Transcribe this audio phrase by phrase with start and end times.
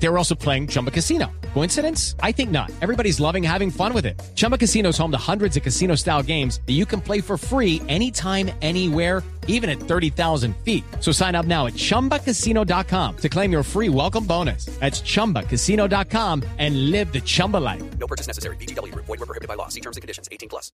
[0.00, 1.30] They were also playing Chumba Casino.
[1.54, 2.14] Coincidence?
[2.22, 2.70] I think not.
[2.80, 4.20] Everybody's loving having fun with it.
[4.34, 7.36] Chumba Casino is home to hundreds of casino style games that you can play for
[7.36, 10.84] free anytime, anywhere, even at 30,000 feet.
[11.00, 14.66] So sign up now at chumbacasino.com to claim your free welcome bonus.
[14.78, 17.82] That's chumbacasino.com and live the Chumba life.
[17.98, 18.56] No purchase necessary.
[18.56, 18.94] BGW.
[18.94, 19.68] Void were prohibited by law.
[19.68, 20.28] See terms and conditions.
[20.30, 20.70] 18 plus.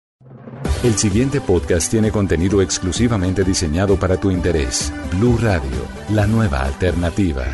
[0.82, 4.92] El siguiente podcast tiene contenido exclusivamente diseñado para tu interés.
[5.12, 7.44] Blue Radio, la nueva alternativa.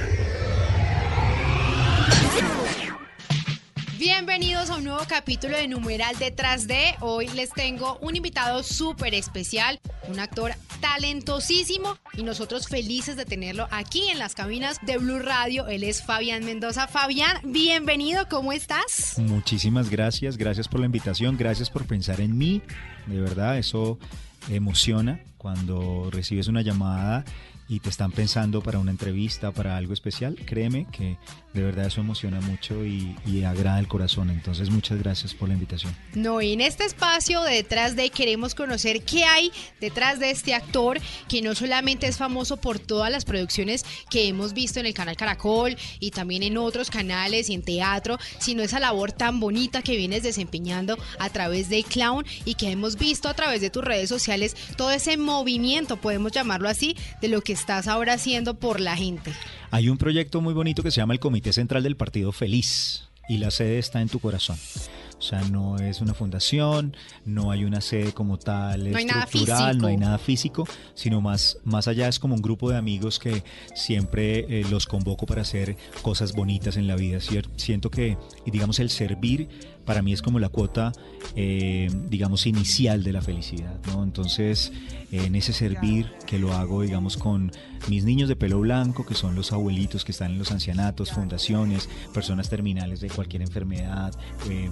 [4.10, 6.94] Bienvenidos a un nuevo capítulo de Numeral Detrás de.
[7.00, 13.68] Hoy les tengo un invitado súper especial, un actor talentosísimo y nosotros felices de tenerlo
[13.70, 15.66] aquí en las cabinas de Blue Radio.
[15.66, 16.88] Él es Fabián Mendoza.
[16.88, 19.18] Fabián, bienvenido, ¿cómo estás?
[19.18, 22.62] Muchísimas gracias, gracias por la invitación, gracias por pensar en mí.
[23.06, 23.98] De verdad, eso
[24.48, 27.26] emociona cuando recibes una llamada
[27.68, 31.18] y te están pensando para una entrevista, para algo especial, créeme que
[31.52, 34.30] de verdad eso emociona mucho y, agrada el corazón.
[34.30, 35.94] Entonces, muchas gracias por la invitación.
[36.14, 40.54] No, y en este espacio de detrás de queremos conocer qué hay detrás de este
[40.54, 44.94] actor que no solamente es famoso por todas las producciones que hemos visto en el
[44.94, 49.82] canal Caracol y también en otros canales y en teatro, sino esa labor tan bonita
[49.82, 53.84] que vienes desempeñando a través de Clown y que hemos visto a través de tus
[53.84, 58.80] redes sociales, todo ese movimiento, podemos llamarlo así, de lo que estás ahora haciendo por
[58.80, 59.32] la gente.
[59.70, 63.38] Hay un proyecto muy bonito que se llama el Comité Central del Partido Feliz y
[63.38, 64.56] la sede está en tu corazón.
[65.18, 69.76] O sea, no es una fundación, no hay una sede como tal no estructural, hay
[69.76, 73.42] no hay nada físico, sino más, más allá es como un grupo de amigos que
[73.74, 77.18] siempre eh, los convoco para hacer cosas bonitas en la vida.
[77.56, 78.16] Siento que,
[78.46, 79.48] digamos, el servir
[79.88, 80.92] para mí es como la cuota,
[81.34, 84.04] eh, digamos, inicial de la felicidad, ¿no?
[84.04, 84.70] Entonces,
[85.10, 87.50] en ese servir que lo hago, digamos, con
[87.88, 91.88] mis niños de pelo blanco, que son los abuelitos que están en los ancianatos, fundaciones,
[92.12, 94.12] personas terminales de cualquier enfermedad,
[94.50, 94.66] eh,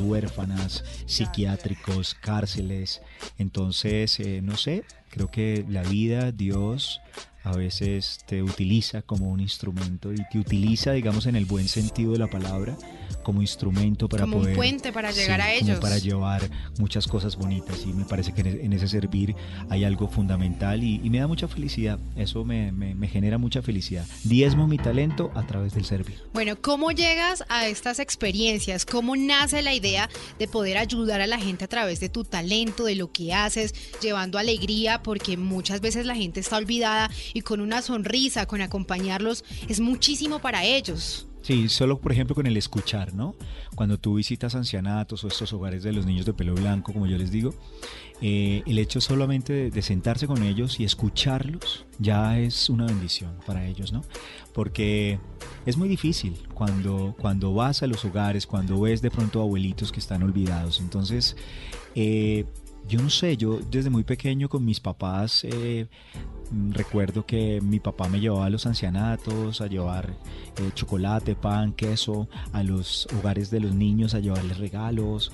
[0.00, 3.02] huérfanas, psiquiátricos, cárceles.
[3.38, 7.00] Entonces, eh, no sé, creo que la vida, Dios,
[7.44, 12.12] a veces te utiliza como un instrumento y te utiliza, digamos, en el buen sentido
[12.12, 12.76] de la palabra,
[13.22, 14.52] como instrumento para como poder...
[14.52, 15.80] un puente para llegar sí, a como ellos.
[15.80, 19.34] para llevar muchas cosas bonitas y me parece que en ese servir
[19.68, 23.62] hay algo fundamental y, y me da mucha felicidad, eso me, me, me, genera mucha
[23.62, 24.06] felicidad.
[24.24, 26.16] Diezmo mi talento a través del servir.
[26.32, 28.84] Bueno, ¿cómo llegas a estas experiencias?
[28.84, 30.08] ¿Cómo nace la idea
[30.38, 33.74] de poder ayudar a la gente a través de tu talento, de lo que haces,
[34.00, 35.02] llevando alegría?
[35.02, 40.38] Porque muchas veces la gente está olvidada y con una sonrisa, con acompañarlos, es muchísimo
[40.40, 41.26] para ellos.
[41.42, 43.34] Sí, solo por ejemplo con el escuchar, ¿no?
[43.74, 47.18] Cuando tú visitas ancianatos o estos hogares de los niños de pelo blanco, como yo
[47.18, 47.52] les digo,
[48.20, 53.66] eh, el hecho solamente de, sentarse con ellos y escucharlos ya es una bendición para
[53.66, 54.02] ellos, ¿no?
[54.54, 55.18] Porque
[55.66, 59.98] es muy difícil cuando, cuando vas a los hogares, cuando ves de pronto abuelitos que
[59.98, 60.78] están olvidados.
[60.78, 61.36] Entonces,
[61.96, 62.44] eh,
[62.88, 65.86] yo no sé, yo desde muy pequeño con mis papás eh,
[66.70, 70.14] recuerdo que mi papá me llevaba a los ancianatos a llevar
[70.58, 75.32] eh, chocolate, pan, queso, a los hogares de los niños a llevarles regalos.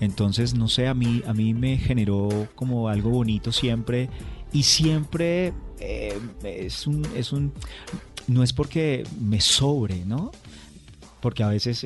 [0.00, 4.10] Entonces, no sé, a mí, a mí me generó como algo bonito siempre
[4.52, 7.52] y siempre eh, es, un, es un...
[8.26, 10.30] No es porque me sobre, ¿no?
[11.22, 11.84] Porque a veces,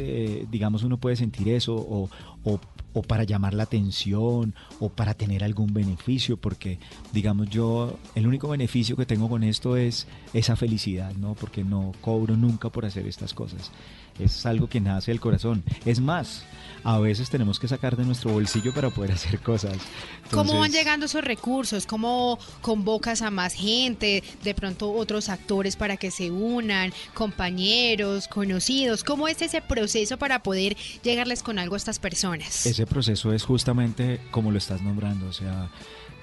[0.51, 2.11] digamos, uno puede sentir eso o,
[2.45, 2.61] o
[2.93, 6.79] o para llamar la atención o para tener algún beneficio, porque
[7.13, 11.35] digamos yo el único beneficio que tengo con esto es esa felicidad, ¿no?
[11.35, 13.71] Porque no cobro nunca por hacer estas cosas.
[14.19, 15.65] Es algo que nace del corazón.
[15.87, 16.45] Es más,
[16.85, 19.73] a veces tenemos que sacar de nuestro bolsillo para poder hacer cosas.
[19.73, 21.87] Entonces, ¿Cómo van llegando esos recursos?
[21.87, 24.23] ¿Cómo convocas a más gente?
[24.43, 29.05] De pronto otros actores para que se unan, compañeros, conocidos.
[29.05, 32.67] ¿Cómo es ese proceso para poder llegarles con algo a estas personas?
[32.83, 35.69] Ese proceso es justamente como lo estás nombrando, o sea,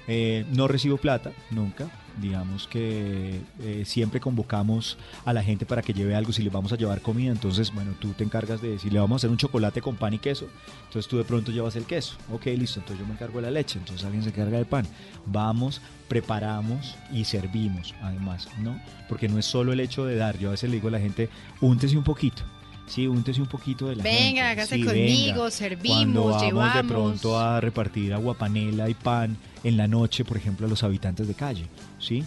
[0.10, 1.89] eh, no recibo plata, nunca.
[2.19, 6.34] Digamos que eh, siempre convocamos a la gente para que lleve algo.
[6.34, 9.16] Si le vamos a llevar comida, entonces, bueno, tú te encargas de decir, le vamos
[9.16, 10.50] a hacer un chocolate con pan y queso.
[10.88, 12.18] Entonces tú de pronto llevas el queso.
[12.30, 13.80] Ok, listo, entonces yo me encargo de la leche.
[13.80, 14.86] Entonces alguien se encarga del pan.
[15.28, 15.80] Vamos,
[16.10, 18.78] preparamos y servimos, además, ¿no?
[19.07, 20.38] Porque no es solo el hecho de dar.
[20.38, 21.30] Yo a veces le digo a la gente,
[21.62, 22.44] úntese un poquito.
[22.89, 24.41] Sí, úntese un poquito de la Venga, gente.
[24.41, 25.51] hágase sí, conmigo, venga.
[25.51, 26.74] servimos, Cuando vamos llevamos.
[26.75, 30.83] de pronto a repartir agua panela y pan en la noche, por ejemplo, a los
[30.83, 31.65] habitantes de calle,
[32.00, 32.24] ¿sí?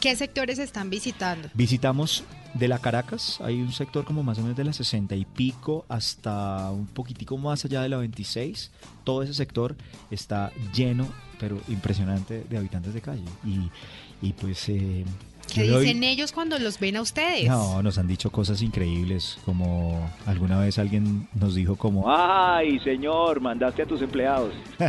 [0.00, 1.48] ¿Qué sectores están visitando?
[1.54, 2.24] Visitamos
[2.54, 5.86] de la Caracas hay un sector como más o menos de la 60 y pico
[5.88, 8.70] hasta un poquitico más allá de la 26.
[9.04, 9.76] Todo ese sector
[10.10, 11.06] está lleno,
[11.40, 13.24] pero impresionante, de habitantes de calle.
[13.46, 13.70] Y,
[14.26, 14.68] y pues...
[14.68, 15.04] Eh,
[15.52, 17.48] ¿Qué yo doy- dicen ellos cuando los ven a ustedes?
[17.48, 23.40] No, nos han dicho cosas increíbles, como alguna vez alguien nos dijo como, ay señor,
[23.40, 24.52] mandaste a tus empleados.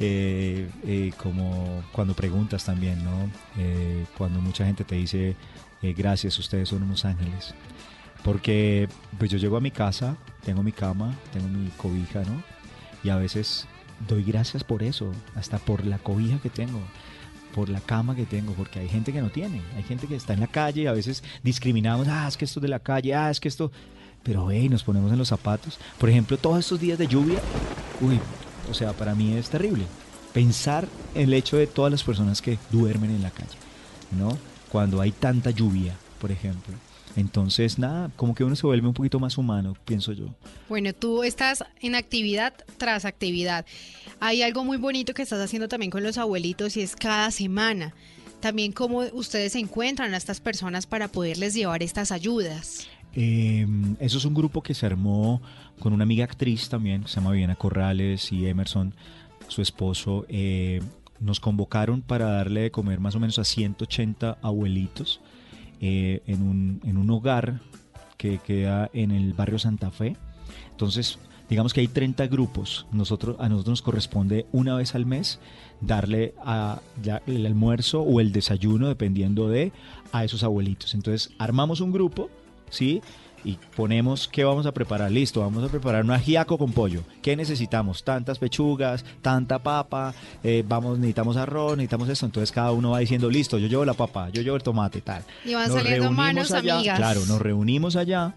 [0.00, 3.30] Eh, eh, como cuando preguntas también, ¿no?
[3.58, 5.34] Eh, cuando mucha gente te dice,
[5.82, 7.54] eh, gracias, ustedes son unos ángeles.
[8.22, 8.88] Porque
[9.18, 12.42] pues yo llego a mi casa, tengo mi cama, tengo mi cobija, ¿no?
[13.04, 13.66] Y a veces
[14.08, 16.80] doy gracias por eso, hasta por la cobija que tengo,
[17.56, 20.34] por la cama que tengo, porque hay gente que no tiene, hay gente que está
[20.34, 23.14] en la calle y a veces discriminamos, ah, es que esto es de la calle,
[23.14, 23.72] ah, es que esto...
[24.22, 25.78] Pero hey, nos ponemos en los zapatos.
[25.98, 27.38] Por ejemplo, todos estos días de lluvia,
[28.00, 28.20] uy,
[28.70, 29.84] o sea, para mí es terrible.
[30.34, 33.56] Pensar el hecho de todas las personas que duermen en la calle,
[34.10, 34.36] ¿no?
[34.70, 36.74] Cuando hay tanta lluvia, por ejemplo.
[37.16, 40.26] Entonces, nada, como que uno se vuelve un poquito más humano, pienso yo.
[40.68, 43.64] Bueno, tú estás en actividad tras actividad.
[44.20, 47.94] Hay algo muy bonito que estás haciendo también con los abuelitos y es cada semana.
[48.40, 52.86] También cómo ustedes encuentran a estas personas para poderles llevar estas ayudas.
[53.14, 53.66] Eh,
[53.98, 55.40] eso es un grupo que se armó
[55.78, 58.94] con una amiga actriz también, que se llama Viviana Corrales y Emerson,
[59.48, 60.26] su esposo.
[60.28, 60.82] eh,
[61.18, 65.22] nos convocaron para darle de comer más o menos a 180 abuelitos
[65.80, 67.60] eh, en, un, en un hogar
[68.16, 70.16] que queda en el barrio Santa Fe.
[70.70, 71.18] Entonces,
[71.48, 72.86] digamos que hay 30 grupos.
[72.92, 75.38] Nosotros, a nosotros nos corresponde una vez al mes
[75.80, 79.72] darle a, ya el almuerzo o el desayuno, dependiendo de,
[80.12, 80.94] a esos abuelitos.
[80.94, 82.30] Entonces, armamos un grupo,
[82.70, 83.02] ¿sí?
[83.46, 85.12] Y ponemos qué vamos a preparar.
[85.12, 87.04] Listo, vamos a preparar un ajiaco con pollo.
[87.22, 88.02] ¿Qué necesitamos?
[88.02, 90.12] Tantas pechugas, tanta papa,
[90.42, 92.26] eh, vamos, necesitamos arroz, necesitamos esto.
[92.26, 95.22] Entonces cada uno va diciendo, listo, yo llevo la papa, yo llevo el tomate, tal.
[95.44, 96.98] Y van Nos saliendo reunimos manos allá, amigas.
[96.98, 98.34] Claro, nos reunimos allá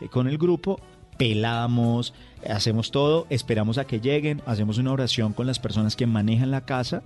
[0.00, 0.80] eh, con el grupo,
[1.16, 2.12] pelamos,
[2.50, 6.62] hacemos todo, esperamos a que lleguen, hacemos una oración con las personas que manejan la
[6.62, 7.04] casa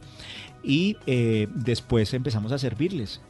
[0.65, 3.21] y eh, después empezamos a servirles.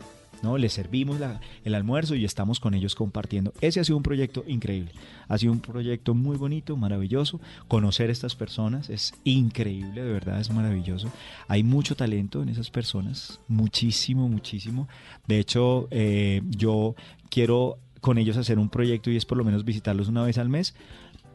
[0.42, 0.58] ¿No?
[0.58, 1.18] Les servimos
[1.64, 3.52] el almuerzo y estamos con ellos compartiendo.
[3.60, 4.92] Ese ha sido un proyecto increíble.
[5.28, 7.40] Ha sido un proyecto muy bonito, maravilloso.
[7.68, 11.08] Conocer a estas personas es increíble, de verdad es maravilloso.
[11.48, 14.88] Hay mucho talento en esas personas, muchísimo, muchísimo.
[15.26, 16.94] De hecho, eh, yo
[17.30, 20.48] quiero con ellos hacer un proyecto y es por lo menos visitarlos una vez al
[20.48, 20.74] mes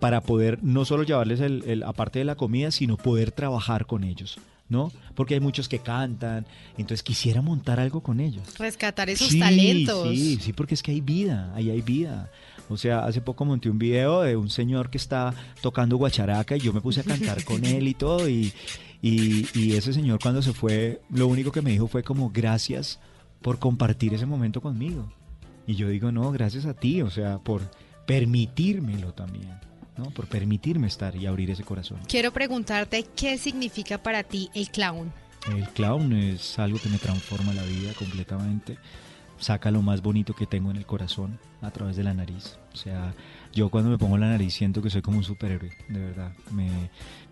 [0.01, 4.03] para poder no solo llevarles el, el- aparte de la comida, sino poder trabajar con
[4.03, 4.37] ellos,
[4.69, 4.91] ¿no?
[5.15, 6.45] Porque hay muchos que cantan,
[6.77, 8.57] entonces quisiera montar algo con ellos.
[8.57, 10.09] Rescatar esos Sí, talentos.
[10.09, 12.29] Sí, sí, porque es que hay vida, ahí hay vida.
[12.69, 16.59] O sea, hace poco monté un video de un señor que está tocando guacharaca y
[16.59, 18.27] yo me puse a cantar con él y todo.
[18.27, 18.51] Y,
[19.01, 22.99] y, y ese señor cuando se fue, lo único que me dijo fue como gracias
[23.41, 25.09] por compartir ese momento conmigo.
[25.65, 27.61] Y yo digo, no, gracias a ti, o sea, por
[28.05, 29.49] permitírmelo también,
[29.97, 30.05] ¿no?
[30.11, 31.99] Por permitirme estar y abrir ese corazón.
[32.07, 35.11] Quiero preguntarte qué significa para ti el clown.
[35.51, 38.77] El clown es algo que me transforma la vida completamente.
[39.39, 42.57] Saca lo más bonito que tengo en el corazón a través de la nariz.
[42.73, 43.13] O sea,
[43.57, 46.31] yo cuando me pongo la nariz siento que soy como un superhéroe, de verdad.
[46.51, 46.69] Me,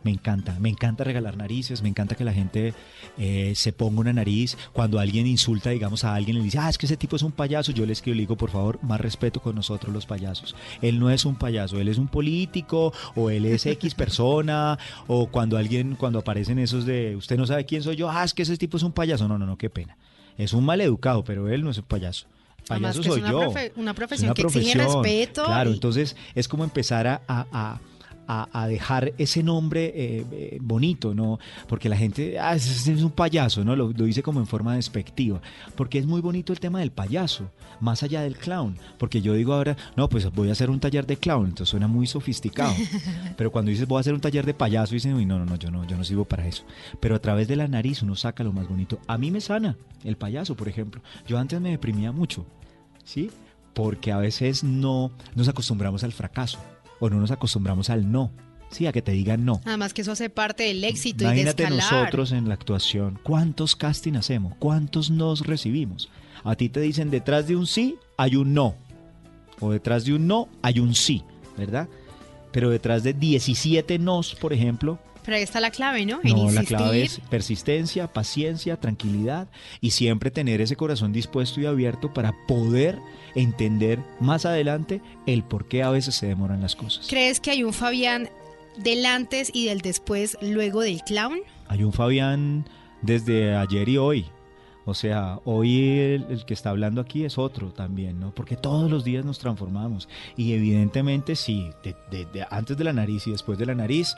[0.03, 2.73] me encanta, me encanta regalar narices, me encanta que la gente
[3.19, 4.57] eh, se ponga una nariz.
[4.73, 7.21] Cuando alguien insulta, digamos, a alguien y le dice, ah, es que ese tipo es
[7.21, 10.07] un payaso, yo le escribo y le digo, por favor, más respeto con nosotros los
[10.07, 10.55] payasos.
[10.81, 15.27] Él no es un payaso, él es un político, o él es X persona, o
[15.27, 18.41] cuando alguien, cuando aparecen esos de, usted no sabe quién soy yo, ah, es que
[18.41, 19.27] ese tipo es un payaso.
[19.27, 19.95] No, no, no, qué pena.
[20.37, 22.25] Es un maleducado, pero él no es un payaso.
[22.69, 23.39] Además Payaso es soy una yo.
[23.51, 27.45] profe- una Es profesión que exige respeto Claro, y- entonces es como empezar a, a-
[27.51, 27.79] a-
[28.27, 31.39] a- a dejar ese nombre eh, eh, bonito, ¿no?
[31.67, 33.75] Porque la gente, ah, es un payaso, ¿no?
[33.75, 35.41] Lo, lo dice como en forma despectiva.
[35.75, 38.77] Porque es muy bonito el tema del payaso, más allá del clown.
[38.97, 41.87] Porque yo digo ahora, no, pues voy a hacer un taller de clown, entonces suena
[41.87, 42.73] muy sofisticado.
[43.37, 45.55] Pero cuando dices voy a hacer un taller de payaso, dicen, uy, no, no, no,
[45.55, 46.63] yo no, yo no sirvo para eso.
[46.99, 48.99] Pero a través de la nariz uno saca lo más bonito.
[49.07, 51.01] A mí me sana el payaso, por ejemplo.
[51.27, 52.45] Yo antes me deprimía mucho.
[53.03, 53.29] ¿sí?
[53.73, 56.59] Porque a veces no nos acostumbramos al fracaso
[56.99, 58.31] o no nos acostumbramos al no,
[58.69, 58.87] ¿sí?
[58.87, 59.61] A que te digan no.
[59.65, 61.93] Además que eso hace parte del éxito y de Imagínate escalar.
[61.93, 64.53] nosotros en la actuación, ¿cuántos casting hacemos?
[64.59, 66.09] ¿Cuántos nos recibimos?
[66.43, 68.75] A ti te dicen detrás de un sí hay un no,
[69.59, 71.23] o detrás de un no hay un sí,
[71.57, 71.87] ¿verdad?
[72.51, 76.19] Pero detrás de 17 nos, por ejemplo, Pero ahí está la clave, ¿no?
[76.23, 79.47] No, la clave es persistencia, paciencia, tranquilidad
[79.81, 82.99] y siempre tener ese corazón dispuesto y abierto para poder
[83.33, 87.07] entender más adelante el por qué a veces se demoran las cosas.
[87.09, 88.29] ¿Crees que hay un Fabián
[88.77, 91.39] del antes y del después luego del clown?
[91.67, 92.69] Hay un Fabián
[93.01, 94.25] desde ayer y hoy.
[94.87, 98.35] O sea, hoy el, el, que está hablando aquí es otro también, ¿no?
[98.35, 100.07] Porque todos los días nos transformamos.
[100.37, 104.15] Y evidentemente sí, de, de, de antes de la nariz y después de la nariz,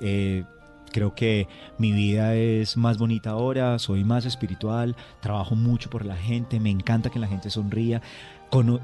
[0.00, 0.44] eh,
[0.92, 1.48] creo que
[1.78, 6.70] mi vida es más bonita ahora, soy más espiritual, trabajo mucho por la gente, me
[6.70, 8.00] encanta que la gente sonría.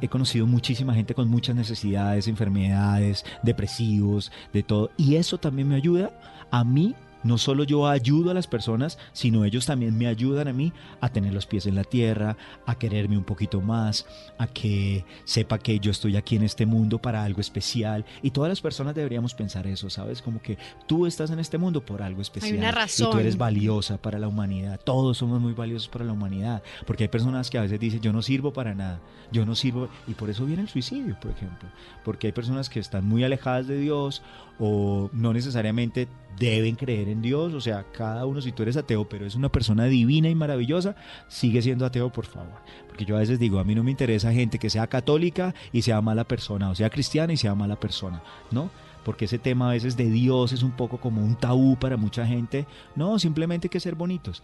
[0.01, 4.91] He conocido muchísima gente con muchas necesidades, enfermedades, depresivos, de todo.
[4.97, 6.11] Y eso también me ayuda
[6.51, 10.53] a mí no solo yo ayudo a las personas, sino ellos también me ayudan a
[10.53, 12.37] mí a tener los pies en la tierra,
[12.67, 14.07] a quererme un poquito más,
[14.39, 18.05] a que sepa que yo estoy aquí en este mundo para algo especial.
[18.23, 20.23] Y todas las personas deberíamos pensar eso, ¿sabes?
[20.23, 22.53] Como que tú estás en este mundo por algo especial.
[22.53, 23.09] Hay una razón.
[23.09, 24.81] Y tú eres valiosa para la humanidad.
[24.83, 26.63] Todos somos muy valiosos para la humanidad.
[26.87, 29.01] Porque hay personas que a veces dicen, yo no sirvo para nada,
[29.33, 29.89] yo no sirvo.
[30.07, 31.69] Y por eso viene el suicidio, por ejemplo.
[32.05, 34.23] Porque hay personas que están muy alejadas de Dios
[34.59, 36.07] o no necesariamente
[36.39, 39.51] deben creer en Dios, o sea, cada uno si tú eres ateo, pero es una
[39.51, 40.97] persona divina y maravillosa,
[41.29, 42.61] sigue siendo ateo, por favor.
[42.89, 45.83] Porque yo a veces digo, a mí no me interesa gente que sea católica y
[45.83, 48.71] sea mala persona, o sea cristiana y sea mala persona, ¿no?
[49.05, 52.27] Porque ese tema a veces de Dios es un poco como un tabú para mucha
[52.27, 52.67] gente.
[52.95, 54.43] No, simplemente hay que ser bonitos.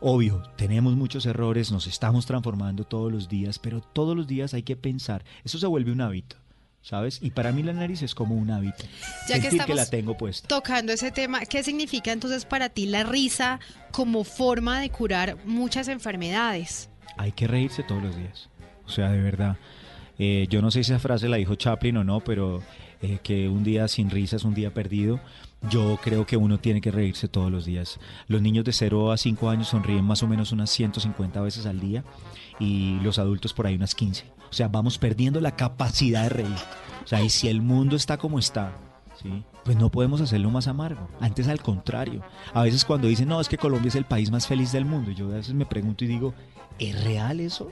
[0.00, 4.62] Obvio, tenemos muchos errores, nos estamos transformando todos los días, pero todos los días hay
[4.62, 5.24] que pensar.
[5.42, 6.36] Eso se vuelve un hábito.
[6.86, 7.18] ¿Sabes?
[7.20, 8.84] Y para mí la nariz es como un hábito.
[9.28, 10.46] Ya que, que la tengo puesta.
[10.46, 13.58] Tocando ese tema, ¿qué significa entonces para ti la risa
[13.90, 16.88] como forma de curar muchas enfermedades?
[17.16, 18.48] Hay que reírse todos los días.
[18.86, 19.56] O sea, de verdad.
[20.18, 22.62] Eh, yo no sé si esa frase la dijo Chaplin o no, pero
[23.02, 25.20] eh, que un día sin risa es un día perdido.
[25.70, 27.98] Yo creo que uno tiene que reírse todos los días.
[28.28, 31.80] Los niños de 0 a 5 años sonríen más o menos unas 150 veces al
[31.80, 32.04] día
[32.58, 34.24] y los adultos por ahí unas 15.
[34.50, 36.56] O sea, vamos perdiendo la capacidad de reír.
[37.04, 38.76] O sea, y si el mundo está como está,
[39.64, 41.08] pues no podemos hacerlo más amargo.
[41.20, 42.22] Antes al contrario.
[42.52, 45.10] A veces cuando dicen, no, es que Colombia es el país más feliz del mundo,
[45.10, 46.34] yo a veces me pregunto y digo,
[46.78, 47.70] ¿es real eso?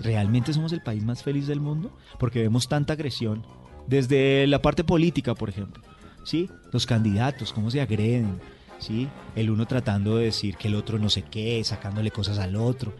[0.00, 1.96] ¿Realmente somos el país más feliz del mundo?
[2.18, 3.46] Porque vemos tanta agresión
[3.86, 5.82] desde la parte política, por ejemplo.
[6.24, 6.48] ¿Sí?
[6.72, 8.40] Los candidatos, cómo se agreden.
[8.78, 9.08] ¿Sí?
[9.36, 12.92] El uno tratando de decir que el otro no sé qué, sacándole cosas al otro.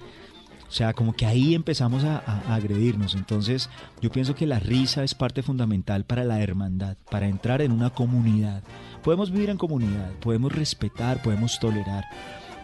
[0.68, 3.14] O sea, como que ahí empezamos a, a, agredirnos.
[3.14, 3.70] Entonces,
[4.00, 7.90] yo pienso que la risa es parte fundamental para la hermandad, para entrar en una
[7.90, 8.62] comunidad.
[9.02, 12.04] Podemos vivir en comunidad, podemos respetar, podemos tolerar,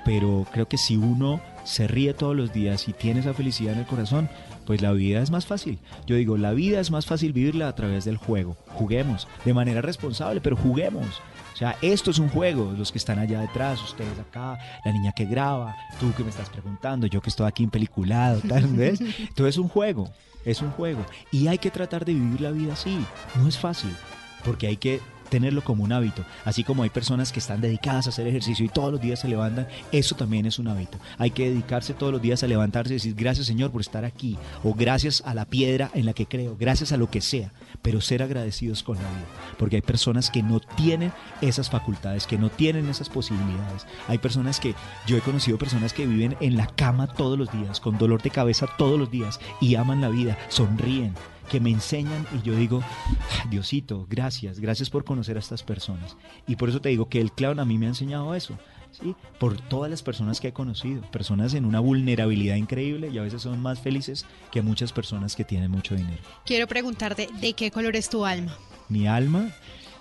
[0.04, 3.80] pero creo que si uno se ríe todos los días y tiene esa felicidad en
[3.80, 4.28] el corazón,
[4.66, 5.78] pues la vida es más fácil.
[6.06, 8.56] Yo digo, la vida es más fácil vivirla a través del juego.
[8.68, 11.20] Juguemos, de manera responsable, pero juguemos.
[11.52, 15.12] O sea, esto es un juego, los que están allá detrás, ustedes acá, la niña
[15.12, 18.98] que graba, tú que me estás preguntando, yo que estoy aquí en peliculado, tal vez.
[19.34, 20.10] Todo es un juego,
[20.44, 21.04] es un juego.
[21.32, 23.04] Y hay que tratar de vivir la vida así.
[23.36, 23.94] No es fácil,
[24.44, 25.00] porque hay que
[25.30, 26.24] tenerlo como un hábito.
[26.44, 29.28] Así como hay personas que están dedicadas a hacer ejercicio y todos los días se
[29.28, 30.98] levantan, eso también es un hábito.
[31.16, 34.36] Hay que dedicarse todos los días a levantarse y decir gracias Señor por estar aquí,
[34.62, 38.00] o gracias a la piedra en la que creo, gracias a lo que sea, pero
[38.00, 39.26] ser agradecidos con la vida.
[39.58, 43.86] Porque hay personas que no tienen esas facultades, que no tienen esas posibilidades.
[44.08, 44.74] Hay personas que,
[45.06, 48.30] yo he conocido personas que viven en la cama todos los días, con dolor de
[48.30, 51.14] cabeza todos los días, y aman la vida, sonríen
[51.50, 52.82] que me enseñan y yo digo,
[53.50, 56.16] Diosito, gracias, gracias por conocer a estas personas.
[56.46, 58.56] Y por eso te digo que el clown a mí me ha enseñado eso.
[58.92, 59.14] ¿Sí?
[59.38, 63.42] por todas las personas que he conocido, personas en una vulnerabilidad increíble y a veces
[63.42, 66.20] son más felices que muchas personas que tienen mucho dinero.
[66.44, 68.52] Quiero preguntarte, ¿de qué color es tu alma?
[68.88, 69.54] Mi alma,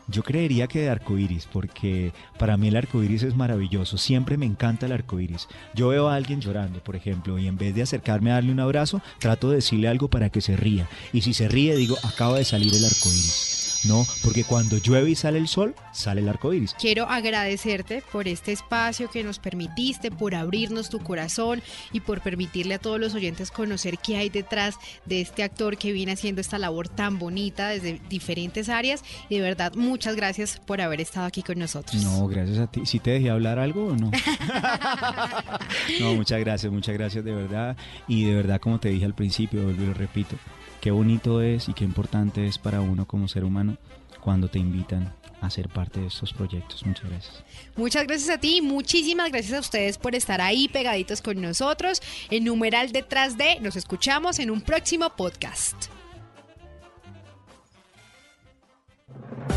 [0.10, 3.98] yo creería que de arcoiris, porque para mí el arcoiris es maravilloso.
[3.98, 5.48] Siempre me encanta el arcoiris.
[5.76, 8.60] Yo veo a alguien llorando, por ejemplo, y en vez de acercarme a darle un
[8.60, 10.88] abrazo, trato de decirle algo para que se ría.
[11.14, 13.59] Y si se ríe, digo, acaba de salir el arcoiris.
[13.86, 16.76] No, porque cuando llueve y sale el sol, sale el arco iris.
[16.80, 21.62] Quiero agradecerte por este espacio que nos permitiste, por abrirnos tu corazón
[21.94, 25.94] y por permitirle a todos los oyentes conocer qué hay detrás de este actor que
[25.94, 29.04] viene haciendo esta labor tan bonita desde diferentes áreas.
[29.30, 32.04] Y de verdad, muchas gracias por haber estado aquí con nosotros.
[32.04, 32.86] No, gracias a ti.
[32.86, 34.12] ¿Si te dejé hablar algo o no?
[36.02, 37.78] no, muchas gracias, muchas gracias de verdad.
[38.08, 40.36] Y de verdad, como te dije al principio, lo repito,
[40.82, 43.78] qué bonito es y qué importante es para uno como ser humano
[44.22, 46.86] cuando te invitan a ser parte de estos proyectos.
[46.86, 47.44] Muchas gracias.
[47.76, 52.02] Muchas gracias a ti y muchísimas gracias a ustedes por estar ahí pegaditos con nosotros.
[52.30, 55.86] En numeral detrás de, nos escuchamos en un próximo podcast.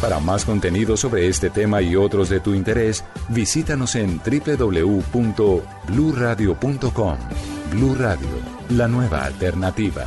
[0.00, 7.18] Para más contenido sobre este tema y otros de tu interés, visítanos en www.bluradio.com.
[7.70, 8.28] Blu Radio,
[8.70, 10.04] la nueva alternativa.